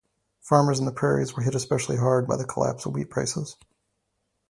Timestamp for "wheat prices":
2.95-3.55